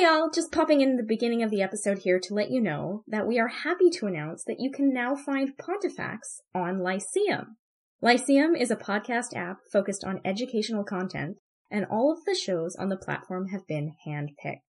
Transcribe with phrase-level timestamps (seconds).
[0.00, 3.04] Hey y'all, just popping in the beginning of the episode here to let you know
[3.06, 7.58] that we are happy to announce that you can now find Pontifex on Lyceum.
[8.00, 11.36] Lyceum is a podcast app focused on educational content,
[11.70, 14.62] and all of the shows on the platform have been handpicked.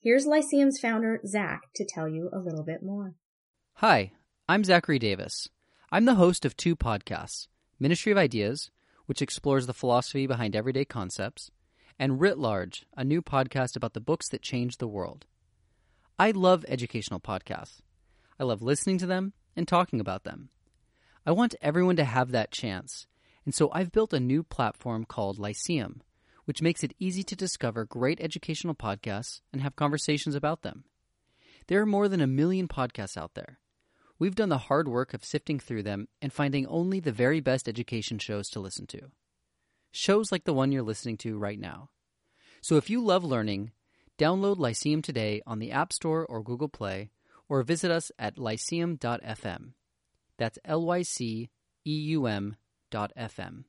[0.00, 3.16] Here's Lyceum's founder, Zach, to tell you a little bit more.
[3.74, 4.12] Hi,
[4.48, 5.50] I'm Zachary Davis.
[5.92, 8.70] I'm the host of two podcasts Ministry of Ideas,
[9.04, 11.50] which explores the philosophy behind everyday concepts,
[12.00, 15.26] and Writ Large, a new podcast about the books that changed the world.
[16.18, 17.80] I love educational podcasts.
[18.38, 20.48] I love listening to them and talking about them.
[21.26, 23.06] I want everyone to have that chance,
[23.44, 26.00] and so I've built a new platform called Lyceum,
[26.46, 30.84] which makes it easy to discover great educational podcasts and have conversations about them.
[31.66, 33.58] There are more than a million podcasts out there.
[34.18, 37.68] We've done the hard work of sifting through them and finding only the very best
[37.68, 39.10] education shows to listen to
[39.90, 41.90] shows like the one you're listening to right now.
[42.60, 43.72] So if you love learning,
[44.18, 47.10] download Lyceum today on the App Store or Google Play,
[47.48, 49.72] or visit us at lyceum.fm.
[50.38, 51.50] That's L Y C
[51.86, 52.56] E U M
[52.90, 53.64] dot FM.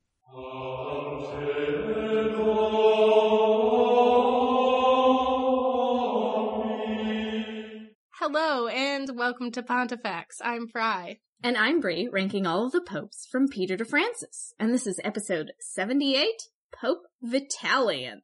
[8.13, 10.37] Hello and welcome to Pontifex.
[10.43, 11.17] I'm Fry.
[11.43, 14.53] And I'm Brie, ranking all of the popes from Peter to Francis.
[14.59, 16.27] And this is episode 78,
[16.71, 18.19] Pope Vitalian.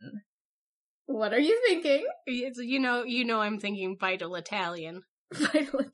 [1.08, 2.06] What are you thinking?
[2.28, 5.02] It's, you know, you know, I'm thinking vital Italian.
[5.34, 5.92] Vital Italian.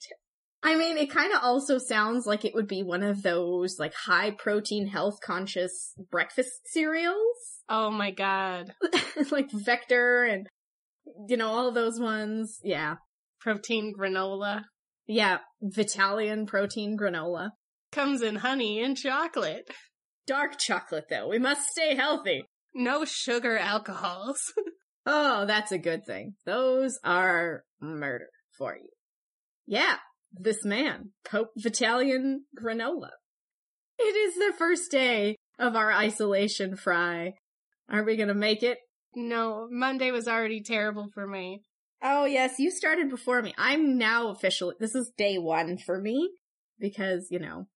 [0.64, 3.94] I mean, it kind of also sounds like it would be one of those, like,
[3.94, 7.16] high protein, health conscious breakfast cereals.
[7.70, 8.74] Oh my god.
[9.32, 10.48] like Vector and,
[11.30, 12.60] you know, all those ones.
[12.62, 12.96] Yeah.
[13.40, 14.64] Protein granola.
[15.08, 15.40] Yeah.
[15.64, 17.52] Vitalian protein granola.
[17.92, 19.70] Comes in honey and chocolate.
[20.26, 21.28] Dark chocolate, though.
[21.28, 22.46] We must stay healthy.
[22.74, 24.42] No sugar alcohols.
[25.06, 26.36] Oh, that's a good thing.
[26.46, 28.88] Those are murder for you.
[29.66, 29.98] Yeah,
[30.32, 33.10] this man, Pope Vitalian Granola.
[34.00, 37.34] It is the first day of our isolation fry.
[37.90, 38.78] Are we gonna make it?
[39.14, 41.62] no, Monday was already terrible for me.
[42.04, 43.54] Oh yes, you started before me.
[43.58, 46.32] I'm now officially, this is day one for me
[46.78, 47.68] because, you know,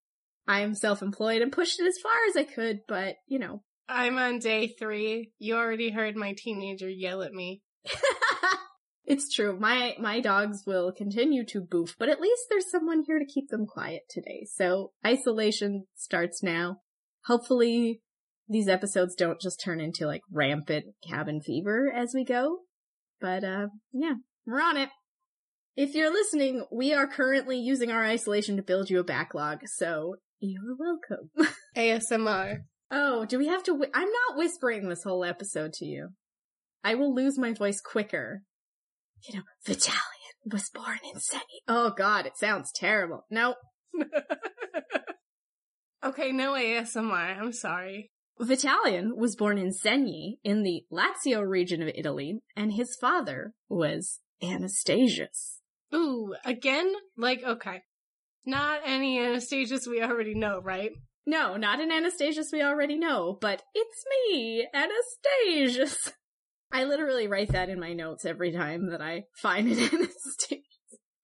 [0.46, 3.64] I am self-employed and pushed it as far as I could, but, you know.
[3.88, 5.32] I'm on day three.
[5.40, 7.62] You already heard my teenager yell at me.
[9.06, 9.58] it's true.
[9.58, 13.48] My, my dogs will continue to boof, but at least there's someone here to keep
[13.48, 14.46] them quiet today.
[14.54, 16.82] So isolation starts now.
[17.28, 18.02] Hopefully
[18.50, 22.60] these episodes don't just turn into like rampant cabin fever as we go.
[23.20, 24.14] But, uh, yeah,
[24.46, 24.90] we're on it.
[25.76, 30.16] If you're listening, we are currently using our isolation to build you a backlog, so
[30.40, 31.30] you're welcome.
[31.78, 32.60] ASMR.
[32.90, 33.76] oh, do we have to?
[33.76, 36.10] Whi- I'm not whispering this whole episode to you.
[36.84, 38.42] I will lose my voice quicker.
[39.28, 41.62] You know, Vitalian was born in Segni.
[41.68, 43.26] Oh god, it sounds terrible.
[43.30, 43.56] No,
[46.04, 47.38] okay, no ASMR.
[47.40, 48.10] I'm sorry.
[48.40, 54.20] Vitalian was born in Segni in the Lazio region of Italy, and his father was
[54.44, 55.60] Anastasius.
[55.94, 56.94] Ooh, again?
[57.18, 57.82] Like, okay.
[58.46, 60.92] Not any Anastasius we already know, right?
[61.26, 66.14] No, not an Anastasius we already know, but it's me, Anastasius.
[66.72, 70.64] I literally write that in my notes every time that I find an Anastasius.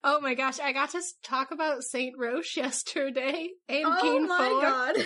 [0.02, 4.60] Oh my gosh, I got to talk about Saint Roche yesterday and Oh my Four.
[4.60, 4.96] god.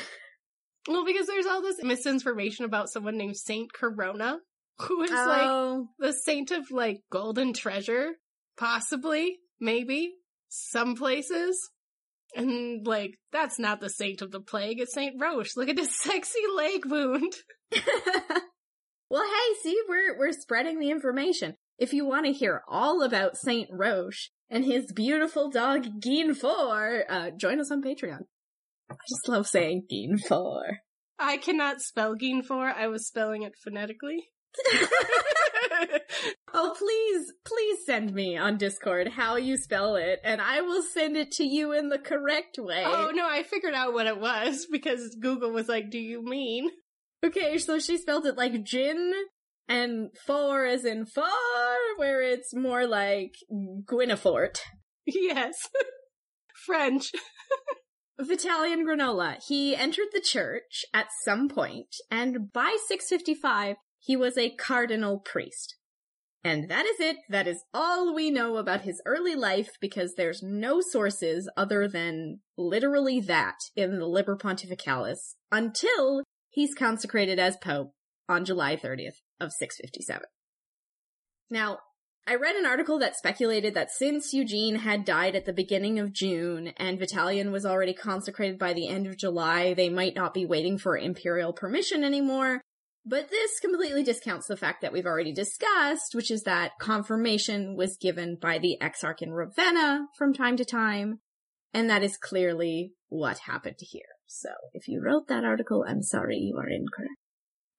[0.89, 4.39] Well, because there's all this misinformation about someone named Saint Corona,
[4.81, 8.13] who is like Oh, the saint of like golden treasure,
[8.57, 10.15] possibly, maybe,
[10.49, 11.71] some places.
[12.35, 15.57] And like, that's not the saint of the plague, it's Saint Roche.
[15.57, 17.35] Look at his sexy leg wound.
[19.11, 21.55] well, hey, see, we're we're spreading the information.
[21.79, 27.31] If you want to hear all about Saint Roche and his beautiful dog Guinefort, uh,
[27.37, 28.23] join us on Patreon.
[28.91, 30.77] I just love saying Guinefort.
[31.19, 34.29] I cannot spell Ginfor, I was spelling it phonetically.
[36.55, 41.17] oh, please, please send me on Discord how you spell it, and I will send
[41.17, 42.85] it to you in the correct way.
[42.87, 46.71] oh no, I figured out what it was because Google was like, do you mean?
[47.25, 49.13] Okay, so she spelled it like gin
[49.69, 51.29] and for as in far,
[51.97, 54.59] where it's more like Guinefort.
[55.11, 55.55] Yes.
[56.67, 57.13] French.
[58.21, 59.37] Vitalian Granola.
[59.47, 65.77] He entered the church at some point, and by 655, he was a cardinal priest.
[66.45, 67.17] And that is it.
[67.29, 72.41] That is all we know about his early life because there's no sources other than
[72.57, 77.93] literally that in the Liber Pontificalis until he's consecrated as Pope
[78.29, 80.23] on July 30th of 657.
[81.51, 81.79] Now,
[82.27, 86.13] I read an article that speculated that since Eugene had died at the beginning of
[86.13, 90.45] June and Vitalian was already consecrated by the end of July, they might not be
[90.45, 92.61] waiting for imperial permission anymore.
[93.07, 97.97] But this completely discounts the fact that we've already discussed, which is that confirmation was
[97.97, 101.21] given by the Exarch in Ravenna from time to time,
[101.73, 104.03] and that is clearly what happened here.
[104.27, 107.15] So if you wrote that article, I'm sorry, you are incorrect.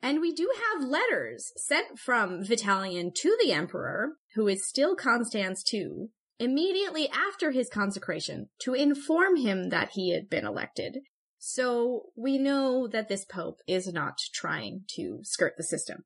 [0.02, 5.64] And we do have letters sent from Vitalian to the emperor, who is still Constans
[5.74, 6.08] II,
[6.40, 11.00] immediately after his consecration to inform him that he had been elected.
[11.38, 16.06] So we know that this pope is not trying to skirt the system.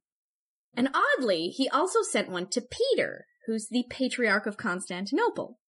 [0.75, 5.60] And oddly, he also sent one to Peter, who's the patriarch of Constantinople.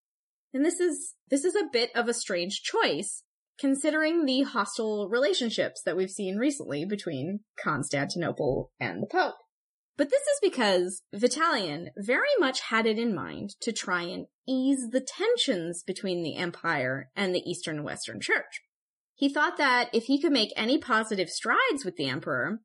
[0.51, 3.24] And this is, this is a bit of a strange choice
[3.60, 9.36] considering the hostile relationships that we've seen recently between Constantinople and the Pope.
[9.98, 14.90] But this is because Vitalian very much had it in mind to try and ease
[14.92, 18.62] the tensions between the Empire and the Eastern and Western Church.
[19.16, 22.60] He thought that if he could make any positive strides with the Emperor,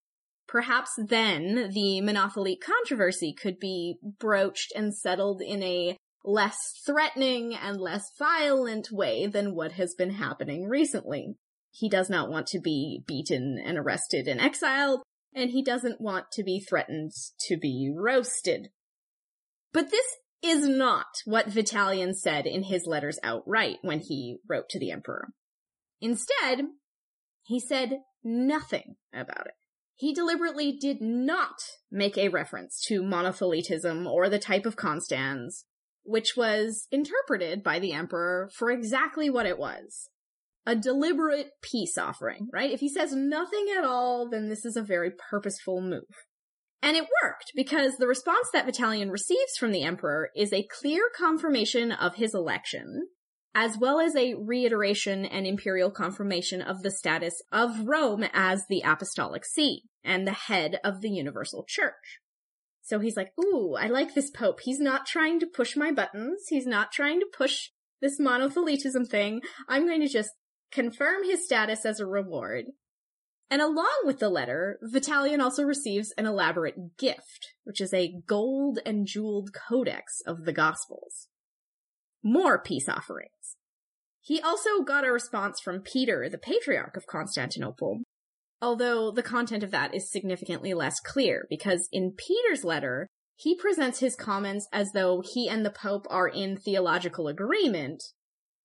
[0.48, 7.80] perhaps then the Monothelite controversy could be broached and settled in a less threatening and
[7.80, 11.36] less violent way than what has been happening recently.
[11.70, 15.02] He does not want to be beaten and arrested and exiled,
[15.34, 17.12] and he doesn't want to be threatened
[17.46, 18.68] to be roasted.
[19.72, 24.78] But this is not what Vitalian said in his letters outright when he wrote to
[24.78, 25.28] the emperor.
[26.00, 26.62] Instead,
[27.42, 29.54] he said nothing about it.
[29.96, 31.56] He deliberately did not
[31.90, 35.66] make a reference to monothelitism or the type of Constans,
[36.04, 40.08] which was interpreted by the emperor for exactly what it was.
[40.66, 42.70] A deliberate peace offering, right?
[42.70, 46.04] If he says nothing at all, then this is a very purposeful move.
[46.82, 51.02] And it worked because the response that Vitalian receives from the emperor is a clear
[51.16, 53.08] confirmation of his election,
[53.54, 58.82] as well as a reiteration and imperial confirmation of the status of Rome as the
[58.84, 62.20] apostolic see and the head of the universal church.
[62.82, 64.60] So he's like, ooh, I like this Pope.
[64.62, 66.46] He's not trying to push my buttons.
[66.48, 69.42] He's not trying to push this monothelitism thing.
[69.68, 70.30] I'm going to just
[70.72, 72.66] confirm his status as a reward.
[73.50, 78.78] And along with the letter, Vitalian also receives an elaborate gift, which is a gold
[78.86, 81.26] and jeweled codex of the Gospels.
[82.22, 83.56] More peace offerings.
[84.20, 88.02] He also got a response from Peter, the Patriarch of Constantinople,
[88.62, 94.00] Although the content of that is significantly less clear because in Peter's letter, he presents
[94.00, 98.02] his comments as though he and the Pope are in theological agreement,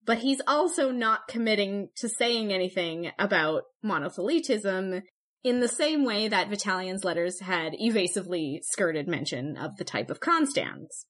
[0.03, 5.01] but he's also not committing to saying anything about monothelitism
[5.45, 10.19] in the same way that Vitalian's letters had evasively skirted mention of the type of
[10.19, 11.05] Constans.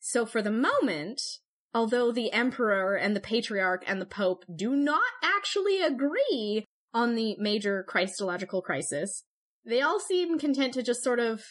[0.00, 1.20] So for the moment,
[1.72, 7.36] although the Emperor and the Patriarch and the Pope do not actually agree on the
[7.38, 9.24] major Christological crisis,
[9.64, 11.42] they all seem content to just sort of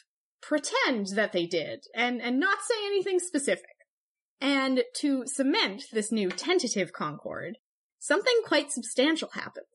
[0.42, 3.66] pretend that they did and, and not say anything specific.
[4.42, 7.58] And to cement this new tentative concord,
[8.00, 9.66] something quite substantial happens.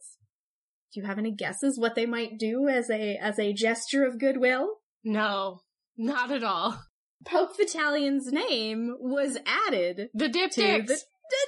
[0.92, 4.18] Do you have any guesses what they might do as a, as a gesture of
[4.18, 4.76] goodwill?
[5.04, 5.60] No,
[5.96, 6.80] not at all.
[7.26, 10.86] Pope Vitalian's name was added The diptychs.
[10.86, 10.98] the,
[11.30, 11.46] the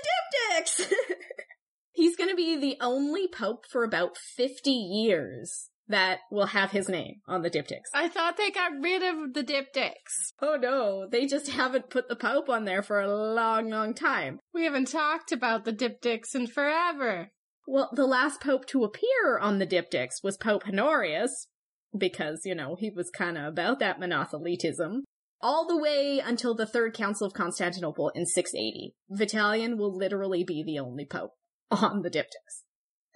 [0.61, 0.92] diptychs!
[1.96, 6.90] He's going to be the only pope for about 50 years that will have his
[6.90, 7.88] name on the diptychs.
[7.94, 10.34] I thought they got rid of the diptychs.
[10.42, 14.40] Oh no, they just haven't put the pope on there for a long, long time.
[14.52, 17.30] We haven't talked about the diptychs in forever.
[17.66, 21.48] Well, the last pope to appear on the diptychs was Pope Honorius,
[21.96, 25.00] because, you know, he was kind of about that monothelitism.
[25.40, 28.94] All the way until the Third Council of Constantinople in 680.
[29.10, 31.32] Vitalian will literally be the only pope
[31.70, 32.62] on the diptychs.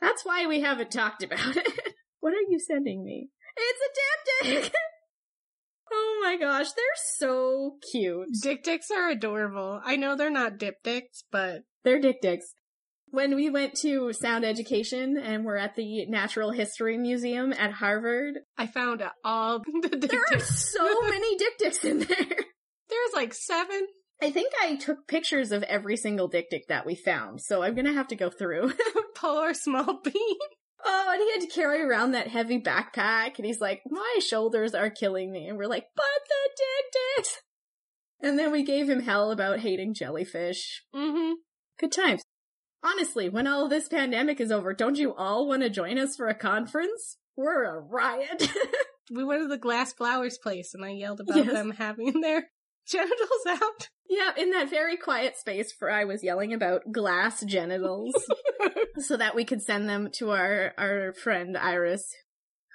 [0.01, 1.67] That's why we haven't talked about it.
[2.21, 3.29] what are you sending me?
[3.57, 3.81] It's
[4.45, 4.71] a diptych!
[5.93, 6.85] oh my gosh, they're
[7.19, 8.29] so cute.
[8.43, 9.81] Diptychs are adorable.
[9.85, 12.45] I know they're not diptychs, but They're diptychs.
[13.13, 18.39] When we went to sound education and we're at the Natural History Museum at Harvard,
[18.57, 20.11] I found all the diptychs.
[20.11, 22.37] there are so many diptychs in there.
[22.89, 23.87] There's like seven.
[24.23, 27.93] I think I took pictures of every single diptych that we found, so I'm gonna
[27.93, 28.73] have to go through.
[29.17, 30.39] Poor small bean.
[30.85, 34.75] oh, and he had to carry around that heavy backpack, and he's like, my shoulders
[34.75, 35.47] are killing me.
[35.49, 37.31] And we're like, but the diptychs!
[38.23, 40.83] And then we gave him hell about hating jellyfish.
[40.95, 41.33] Mm-hmm.
[41.79, 42.23] Good times.
[42.83, 46.29] Honestly, when all this pandemic is over, don't you all want to join us for
[46.29, 47.17] a conference?
[47.37, 48.51] We're a riot.
[49.13, 51.53] We went to the Glass Flowers place and I yelled about Yes.
[51.53, 52.49] them having their
[52.93, 53.89] genitals out.
[54.09, 58.13] Yeah, in that very quiet space I was yelling about glass genitals
[58.99, 62.05] so that we could send them to our, our friend Iris,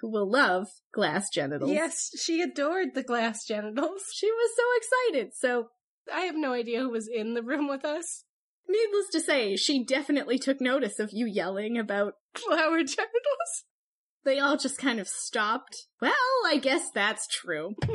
[0.02, 1.72] who will love glass genitals.
[1.72, 4.02] yes, she adored the glass genitals.
[4.14, 5.34] She was so excited.
[5.36, 5.68] So,
[6.14, 8.24] I have no idea who was in the room with us.
[8.70, 13.64] needless to say, she definitely took notice of you yelling about Flower genitals.
[14.24, 15.88] they all just kind of stopped.
[16.02, 16.14] Well,
[16.46, 17.76] I guess that's true.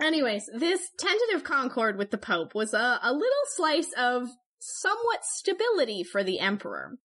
[0.00, 6.02] Anyways, this tentative concord with the Pope was a, a little slice of somewhat stability
[6.02, 6.98] for the Emperor,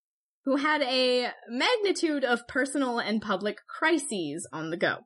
[0.44, 4.98] who had a magnitude of personal and public crises on the go.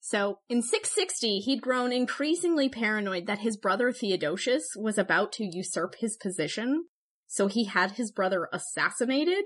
[0.00, 5.94] So, in 660, he'd grown increasingly paranoid that his brother Theodosius was about to usurp
[5.98, 6.84] his position,
[7.26, 9.44] so he had his brother assassinated,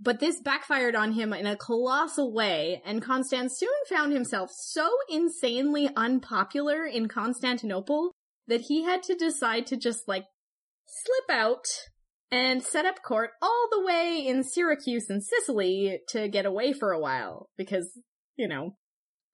[0.00, 4.88] but this backfired on him in a colossal way, and Constans soon found himself so
[5.08, 8.12] insanely unpopular in Constantinople
[8.46, 10.24] that he had to decide to just like
[10.86, 11.66] slip out
[12.30, 16.92] and set up court all the way in Syracuse and Sicily to get away for
[16.92, 17.90] a while because,
[18.36, 18.76] you know,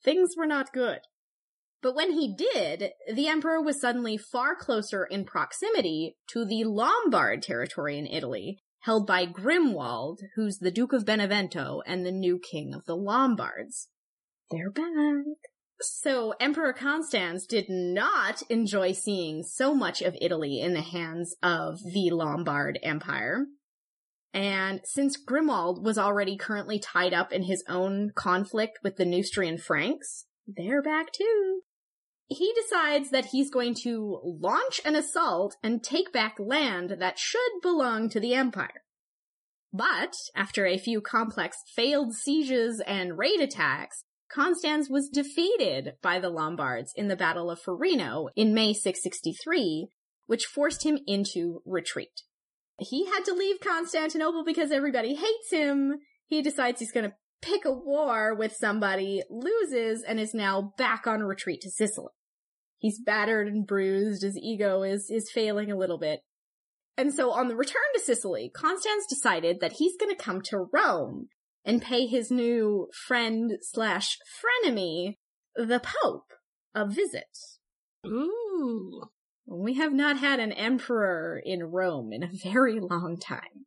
[0.03, 1.01] things were not good.
[1.83, 7.43] But when he did, the emperor was suddenly far closer in proximity to the Lombard
[7.43, 12.75] territory in Italy, held by Grimoald, who's the Duke of Benevento and the new king
[12.75, 13.89] of the Lombards.
[14.51, 15.25] They're back.
[15.81, 21.79] So Emperor Constans did not enjoy seeing so much of Italy in the hands of
[21.83, 23.47] the Lombard Empire.
[24.35, 29.59] And since Grimoald was already currently tied up in his own conflict with the Neustrian
[29.59, 31.63] Franks, they're back too.
[32.29, 37.61] He decides that he's going to launch an assault and take back land that should
[37.63, 38.83] belong to the Empire.
[39.73, 46.31] But, after a few complex failed sieges and raid attacks, Constans was defeated by the
[46.31, 49.89] Lombards in the Battle of Forino in May 663,
[50.27, 52.23] which forced him into retreat.
[52.79, 55.99] He had to leave Constantinople because everybody hates him.
[56.27, 61.07] He decides he's going to pick a war with somebody, loses, and is now back
[61.07, 62.13] on retreat to Sicily.
[62.79, 64.23] He's battered and bruised.
[64.23, 66.21] His ego is, is failing a little bit.
[66.97, 70.69] And so on the return to Sicily, Constans decided that he's going to come to
[70.73, 71.29] Rome
[71.65, 74.19] and pay his new friend slash
[74.65, 75.17] frenemy,
[75.57, 76.33] the Pope,
[76.75, 77.39] a visit.
[78.07, 79.03] Ooh.
[79.47, 83.67] We have not had an emperor in Rome in a very long time.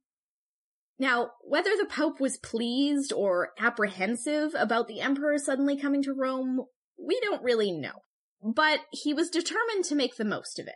[0.99, 6.65] Now, whether the Pope was pleased or apprehensive about the emperor suddenly coming to Rome,
[6.97, 8.01] we don't really know.
[8.43, 10.75] But he was determined to make the most of it.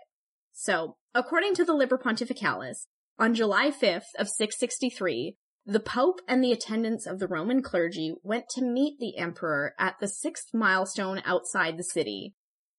[0.53, 2.87] So, according to the Liber Pontificalis,
[3.17, 5.35] on July 5th of 663,
[5.65, 9.95] the Pope and the attendants of the Roman clergy went to meet the emperor at
[9.99, 12.33] the sixth milestone outside the city,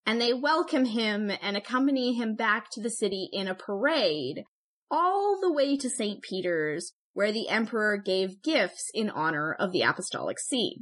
[0.05, 4.45] and they welcome him and accompany him back to the city in a parade,
[4.91, 6.23] all the way to St.
[6.23, 10.79] Peter's, where the emperor gave gifts in honor of the Apostolic See.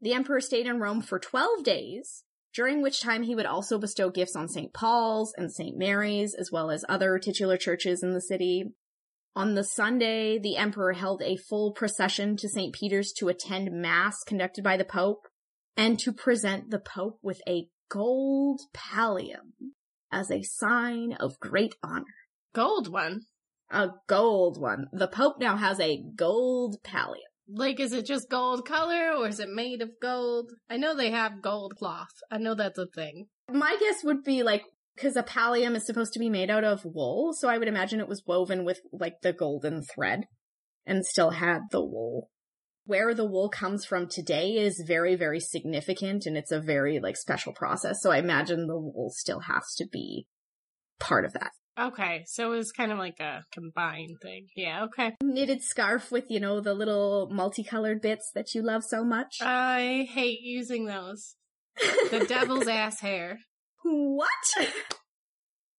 [0.00, 2.24] The emperor stayed in Rome for 12 days,
[2.54, 4.72] during which time he would also bestow gifts on St.
[4.72, 5.76] Paul's and St.
[5.76, 8.64] Mary's, as well as other titular churches in the city.
[9.36, 12.74] On the Sunday, the emperor held a full procession to St.
[12.74, 15.28] Peter's to attend mass conducted by the Pope
[15.76, 19.52] and to present the Pope with a gold pallium
[20.10, 22.04] as a sign of great honor.
[22.52, 23.22] Gold one.
[23.70, 24.86] A gold one.
[24.92, 27.30] The Pope now has a gold pallium.
[27.52, 30.52] Like, is it just gold color or is it made of gold?
[30.68, 32.12] I know they have gold cloth.
[32.30, 33.26] I know that's a thing.
[33.50, 34.62] My guess would be like,
[34.94, 38.00] because a pallium is supposed to be made out of wool, so I would imagine
[38.00, 40.24] it was woven with like the golden thread
[40.86, 42.28] and still had the wool.
[42.84, 47.16] Where the wool comes from today is very, very significant and it's a very like
[47.16, 48.02] special process.
[48.02, 50.26] So I imagine the wool still has to be
[50.98, 51.52] part of that.
[51.80, 54.48] Okay, so it was kind of like a combined thing.
[54.54, 55.16] Yeah, okay.
[55.22, 59.38] Knitted scarf with, you know, the little multicolored bits that you love so much.
[59.40, 61.36] I hate using those.
[62.10, 63.38] The devil's ass hair.
[63.82, 64.28] What?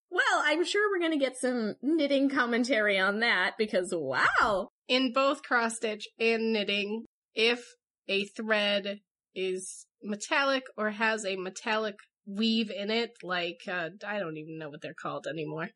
[0.10, 4.70] Well, I'm sure we're gonna get some knitting commentary on that because wow.
[4.88, 7.06] In both cross stitch and knitting,
[7.36, 7.64] if
[8.10, 9.00] a thread
[9.36, 14.70] is metallic or has a metallic weave in it, like uh, I don't even know
[14.70, 15.70] what they're called anymore,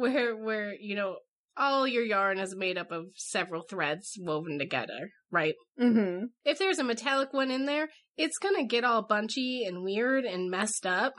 [0.00, 1.16] where where you know
[1.56, 5.54] all your yarn is made up of several threads woven together, right?
[5.80, 6.26] Mm-hmm.
[6.44, 10.50] If there's a metallic one in there, it's gonna get all bunchy and weird and
[10.50, 11.14] messed up,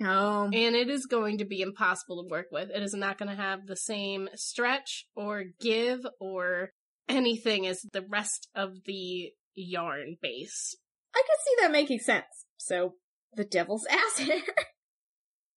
[0.00, 0.44] Oh.
[0.52, 2.70] and it is going to be impossible to work with.
[2.70, 6.70] It is not going to have the same stretch or give or
[7.08, 10.76] anything as the rest of the yarn base.
[11.14, 12.24] I could see that making sense.
[12.56, 12.94] So,
[13.34, 14.40] the devil's ass hair.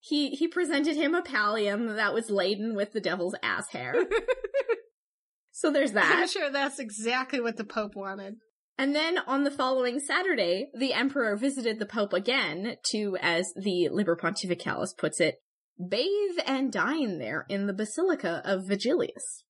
[0.05, 3.95] He he presented him a pallium that was laden with the devil's ass hair.
[5.51, 6.15] so there's that.
[6.15, 8.35] I'm sure that's exactly what the Pope wanted.
[8.77, 13.87] And then on the following Saturday, the emperor visited the pope again to, as the
[13.89, 15.35] Liber Pontificalis puts it,
[15.79, 19.43] bathe and dine there in the Basilica of Vigilius.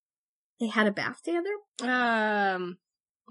[0.59, 1.49] They had a bath together.
[1.81, 2.77] Um,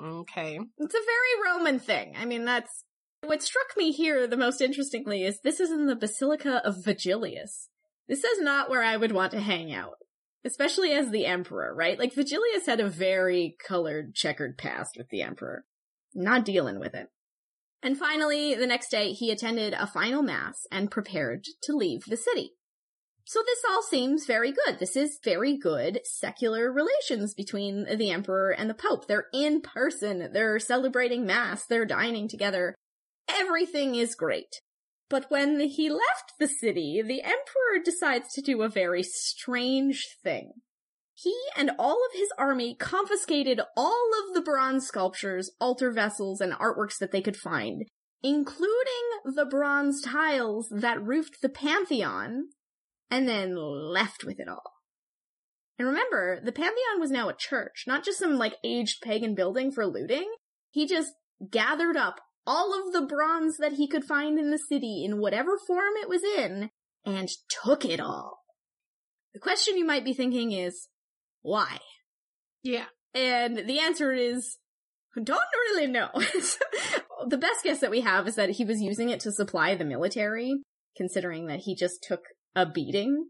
[0.03, 0.59] okay.
[0.79, 2.15] It's a very Roman thing.
[2.19, 2.85] I mean, that's
[3.27, 7.69] what struck me here the most interestingly is this is in the Basilica of Vigilius.
[8.09, 9.97] This is not where I would want to hang out,
[10.45, 11.99] especially as the emperor, right?
[11.99, 15.65] Like Vigilius had a very colored, checkered past with the emperor.
[16.15, 17.09] Not dealing with it.
[17.83, 22.17] And finally, the next day, he attended a final mass and prepared to leave the
[22.17, 22.53] city.
[23.27, 24.79] So this all seems very good.
[24.79, 29.07] This is very good secular relations between the emperor and the pope.
[29.07, 30.31] They're in person.
[30.33, 31.65] They're celebrating mass.
[31.67, 32.75] They're dining together.
[33.29, 34.61] Everything is great.
[35.11, 40.53] But when he left the city, the emperor decides to do a very strange thing.
[41.15, 46.53] He and all of his army confiscated all of the bronze sculptures, altar vessels, and
[46.55, 47.85] artworks that they could find,
[48.23, 48.75] including
[49.25, 52.49] the bronze tiles that roofed the Pantheon,
[53.11, 54.73] and then left with it all.
[55.79, 59.71] And remember, the Pantheon was now a church, not just some like aged pagan building
[59.71, 60.33] for looting.
[60.71, 61.13] He just
[61.51, 65.59] gathered up all of the bronze that he could find in the city in whatever
[65.67, 66.71] form it was in
[67.05, 67.29] and
[67.65, 68.41] took it all.
[69.33, 70.89] The question you might be thinking is,
[71.43, 71.79] why?
[72.63, 72.87] Yeah.
[73.15, 74.59] And the answer is,
[75.23, 76.09] don't really know.
[77.29, 79.85] the best guess that we have is that he was using it to supply the
[79.85, 80.63] military,
[80.97, 82.21] considering that he just took
[82.55, 83.29] a beating.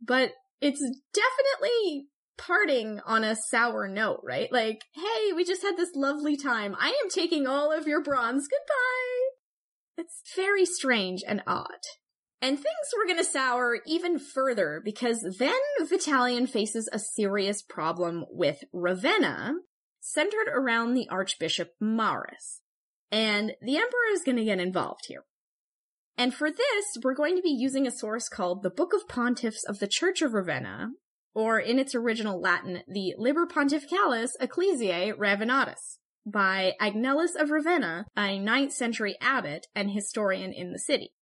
[0.00, 0.80] But it's
[1.12, 2.06] definitely
[2.36, 4.50] parting on a sour note, right?
[4.52, 6.76] Like, hey, we just had this lovely time.
[6.78, 8.48] I am taking all of your bronze.
[8.48, 9.24] Goodbye.
[9.96, 11.68] It's very strange and odd.
[12.42, 18.64] And things were gonna sour even further because then Vitalian faces a serious problem with
[18.72, 19.54] Ravenna,
[20.00, 22.60] centered around the Archbishop Maurus.
[23.10, 25.24] And the Emperor is gonna get involved here.
[26.16, 29.64] And for this, we're going to be using a source called the Book of Pontiffs
[29.66, 30.90] of the Church of Ravenna,
[31.34, 38.38] or in its original Latin, the Liber Pontificalis Ecclesiae Ravennatis, by Agnellus of Ravenna, a
[38.38, 41.12] 9th century abbot and historian in the city.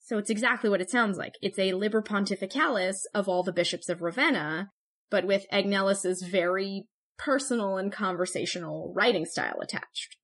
[0.00, 1.34] So it's exactly what it sounds like.
[1.40, 4.70] It's a Liber Pontificalis of all the bishops of Ravenna,
[5.10, 6.86] but with Agnellus's very
[7.18, 10.16] personal and conversational writing style attached.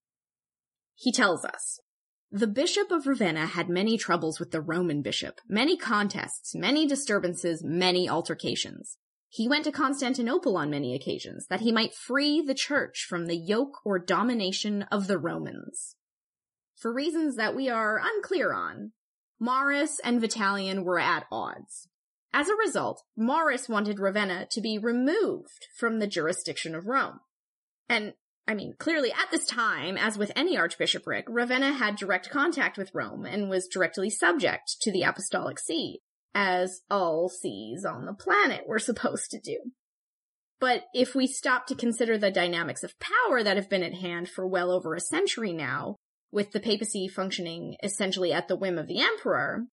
[0.95, 1.79] He tells us,
[2.31, 7.63] the Bishop of Ravenna had many troubles with the Roman bishop, many contests, many disturbances,
[7.65, 8.99] many altercations.
[9.31, 13.37] He went to Constantinople on many occasions that he might free the church from the
[13.37, 15.97] yoke or domination of the Romans.
[16.77, 18.93] For reasons that we are unclear on,
[19.39, 21.89] Maurus and Vitalian were at odds.
[22.33, 27.21] As a result, Maurus wanted Ravenna to be removed from the jurisdiction of Rome.
[27.89, 28.15] And,
[28.47, 32.95] I mean, clearly at this time, as with any archbishopric, Ravenna had direct contact with
[32.95, 36.01] Rome and was directly subject to the apostolic see,
[36.35, 39.59] as all sees on the planet were supposed to do.
[40.61, 44.29] But if we stop to consider the dynamics of power that have been at hand
[44.29, 45.97] for well over a century now,
[46.31, 49.67] with the papacy functioning essentially at the whim of the emperor,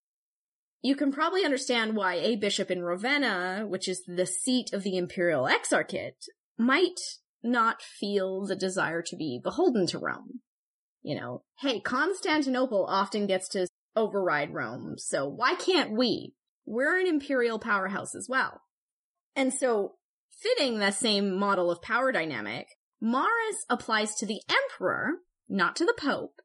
[0.82, 4.98] you can probably understand why a bishop in Ravenna, which is the seat of the
[4.98, 7.00] imperial exarchate, might
[7.44, 10.42] not feel the desire to be beholden to Rome.
[11.02, 16.34] You know, hey, Constantinople often gets to override Rome, so why can't we?
[16.66, 18.62] We're an imperial powerhouse as well.
[19.36, 19.96] And so,
[20.32, 22.68] fitting the same model of power dynamic,
[23.02, 26.42] Maurus applies to the emperor, not to the pope,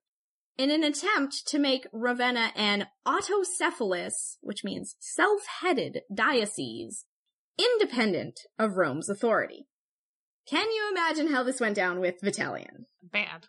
[0.59, 7.06] in an attempt to make Ravenna an autocephalous, which means self-headed diocese,
[7.59, 9.66] independent of Rome's authority.
[10.46, 12.85] Can you imagine how this went down with Vitalian?
[13.02, 13.46] Bad.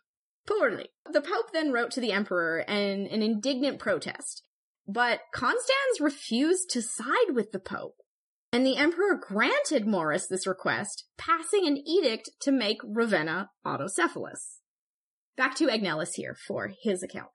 [0.48, 0.90] Poorly.
[1.12, 4.44] The Pope then wrote to the Emperor in an indignant protest,
[4.88, 7.96] but Constans refused to side with the Pope,
[8.52, 14.60] and the Emperor granted Maurus this request, passing an edict to make Ravenna autocephalous.
[15.38, 17.30] Back to Agnellus here for his account.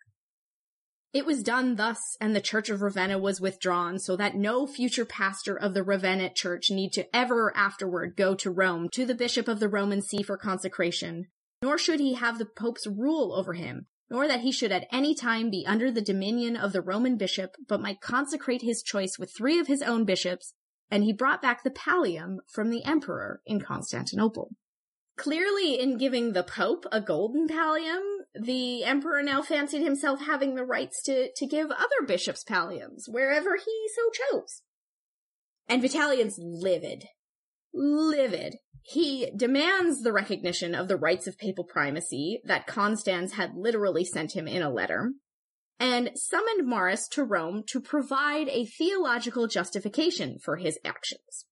[1.13, 5.07] It was done thus, and the Church of Ravenna was withdrawn, so that no future
[5.07, 9.49] pastor of the Ravenna Church need to ever afterward go to Rome to the bishop
[9.49, 11.29] of the Roman see for consecration,
[11.63, 15.15] nor should he have the Pope's rule over him, nor that he should at any
[15.15, 19.35] time be under the dominion of the Roman bishop, but might consecrate his choice with
[19.37, 20.55] three of his own bishops,
[20.91, 24.51] and he brought back the pallium from the emperor in Constantinople.
[25.17, 28.03] Clearly, in giving the Pope a golden pallium,
[28.35, 33.57] the emperor now fancied himself having the rights to, to give other bishops palliums wherever
[33.57, 34.63] he so chose.
[35.69, 37.07] And Vitalian's livid.
[37.75, 38.57] Livid.
[38.83, 44.37] He demands the recognition of the rights of papal primacy that Constans had literally sent
[44.37, 45.13] him in a letter,
[45.81, 51.47] and summoned Maurus to Rome to provide a theological justification for his actions.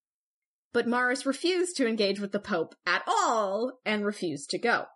[0.73, 4.87] But Maurus refused to engage with the Pope at all and refused to go.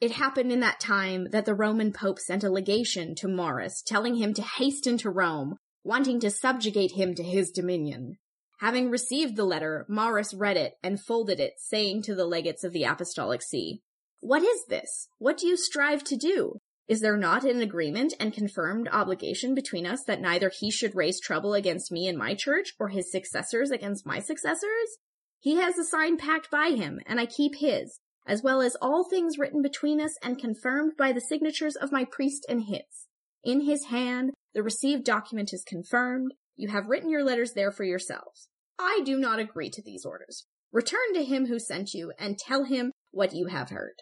[0.00, 4.16] It happened in that time that the Roman Pope sent a legation to Maurus telling
[4.16, 8.16] him to hasten to Rome, wanting to subjugate him to his dominion.
[8.58, 12.72] Having received the letter, Maurus read it and folded it, saying to the legates of
[12.72, 13.82] the Apostolic See,
[14.20, 15.08] What is this?
[15.18, 16.58] What do you strive to do?
[16.88, 21.20] Is there not an agreement and confirmed obligation between us that neither he should raise
[21.20, 24.98] trouble against me and my church, or his successors against my successors?
[25.38, 29.04] He has a sign packed by him, and I keep his, as well as all
[29.04, 33.06] things written between us and confirmed by the signatures of my priest and his.
[33.44, 36.34] In his hand, the received document is confirmed.
[36.58, 38.48] You have written your letters there for yourselves.
[38.80, 40.44] I do not agree to these orders.
[40.72, 43.94] Return to him who sent you and tell him what you have heard.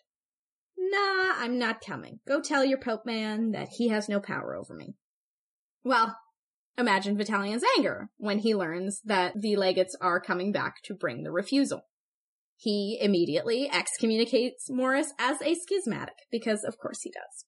[0.78, 2.20] Nah, I'm not coming.
[2.26, 4.94] Go tell your Pope man that he has no power over me.
[5.84, 6.16] Well,
[6.78, 11.32] imagine Vitalian's anger when he learns that the legates are coming back to bring the
[11.32, 11.82] refusal.
[12.56, 17.44] He immediately excommunicates Maurus as a schismatic, because of course he does.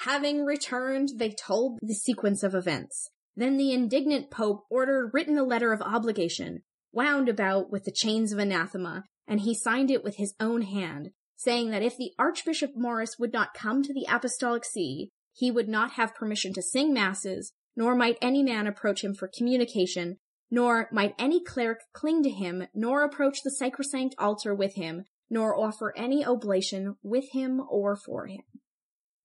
[0.00, 3.10] Having returned, they told the sequence of events.
[3.36, 8.32] Then the indignant Pope ordered written a letter of obligation, wound about with the chains
[8.32, 12.72] of anathema, and he signed it with his own hand, saying that if the Archbishop
[12.74, 16.94] Maurus would not come to the Apostolic See, he would not have permission to sing
[16.94, 20.16] masses, nor might any man approach him for communication,
[20.50, 25.54] nor might any cleric cling to him, nor approach the sacrosanct altar with him, nor
[25.54, 28.42] offer any oblation with him or for him.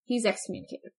[0.04, 0.92] He's excommunicated.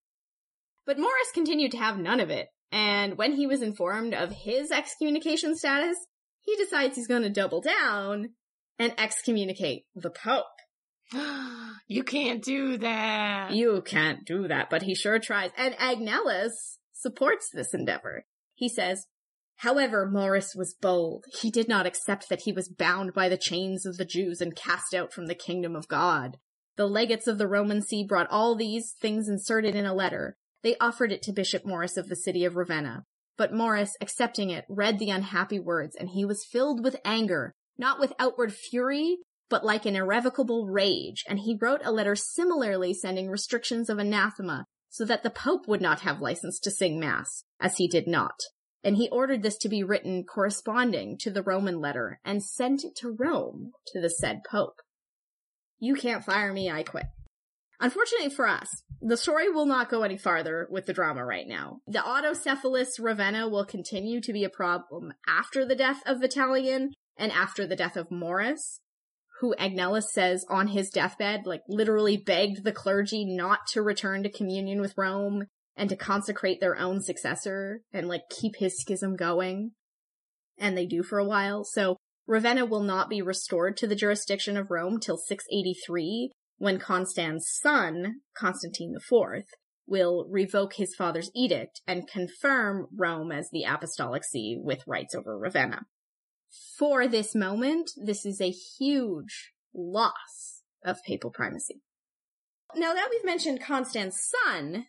[0.86, 4.70] But Maurice continued to have none of it, and when he was informed of his
[4.70, 5.98] excommunication status,
[6.40, 8.30] he decides he's going to double down
[8.78, 10.46] and excommunicate the Pope.
[11.86, 13.52] you can't do that.
[13.52, 15.50] You can't do that, but he sure tries.
[15.56, 18.24] And Agnellus supports this endeavor.
[18.54, 19.06] He says,
[19.56, 21.24] However, Maurus was bold.
[21.40, 24.56] He did not accept that he was bound by the chains of the Jews and
[24.56, 26.38] cast out from the kingdom of God.
[26.76, 30.36] The legates of the Roman see brought all these things inserted in a letter.
[30.62, 33.04] They offered it to Bishop Maurus of the city of Ravenna.
[33.36, 37.98] But Maurus, accepting it, read the unhappy words, and he was filled with anger, not
[37.98, 43.28] with outward fury, but like an irrevocable rage, and he wrote a letter similarly sending
[43.28, 47.78] restrictions of anathema so that the Pope would not have license to sing Mass, as
[47.78, 48.38] he did not.
[48.84, 52.94] And he ordered this to be written corresponding to the Roman letter and sent it
[52.96, 54.80] to Rome to the said Pope.
[55.78, 57.06] You can't fire me, I quit.
[57.82, 61.80] Unfortunately for us, the story will not go any farther with the drama right now.
[61.88, 67.32] The autocephalous Ravenna will continue to be a problem after the death of Vitalian and
[67.32, 68.78] after the death of Maurus,
[69.40, 74.30] who Agnellus says on his deathbed, like literally begged the clergy not to return to
[74.30, 79.72] communion with Rome and to consecrate their own successor and like keep his schism going.
[80.56, 81.64] And they do for a while.
[81.64, 81.96] So
[82.28, 86.30] Ravenna will not be restored to the jurisdiction of Rome till 683
[86.62, 89.44] when Constan's son, Constantine IV,
[89.86, 95.38] will revoke his father's edict and confirm Rome as the apostolic see with rights over
[95.38, 95.86] Ravenna
[96.78, 101.80] for this moment, this is a huge loss of papal primacy.
[102.74, 104.86] Now that we've mentioned Constan's son,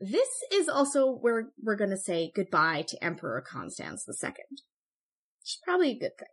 [0.00, 4.30] this is also where we're going to say goodbye to Emperor Constans II.
[4.30, 6.28] Which is probably a good thing.